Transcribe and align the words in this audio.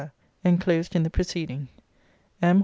[ENCLOSED 0.43 0.95
IN 0.95 1.03
THE 1.03 1.11
PRECEDING.] 1.11 1.67
M. 2.41 2.59